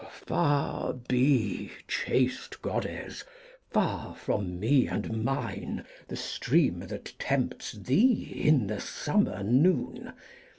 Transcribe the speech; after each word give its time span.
•'Far 0.09 0.93
be, 0.93 1.69
chaste 1.87 2.63
goddess, 2.63 3.23
far 3.69 4.15
from 4.15 4.59
me 4.59 4.87
and 4.87 5.23
mine 5.23 5.85
The 6.07 6.15
stream 6.15 6.79
that 6.79 7.13
tempts 7.19 7.73
thee 7.73 8.33
in 8.43 8.65
the 8.65 8.79
summer 8.81 9.43
noon 9.43 10.13